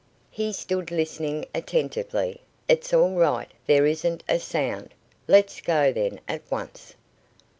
He 0.31 0.51
stood 0.51 0.89
listening 0.89 1.45
attentively. 1.53 2.41
"It's 2.67 2.91
all 2.91 3.13
right. 3.17 3.51
There 3.67 3.85
isn't 3.85 4.23
a 4.27 4.39
sound." 4.39 4.95
"Let's 5.27 5.61
go 5.61 5.93
then, 5.93 6.19
at 6.27 6.41
once." 6.49 6.95